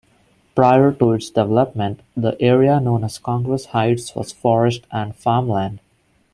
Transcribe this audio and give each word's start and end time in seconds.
Prior 0.55 0.91
to 0.93 1.11
its 1.11 1.29
development, 1.29 1.99
the 2.17 2.35
area 2.41 2.79
known 2.79 3.03
as 3.03 3.19
Congress 3.19 3.65
Heights 3.65 4.15
was 4.15 4.31
forest 4.31 4.87
and 4.91 5.15
farmland. 5.15 5.79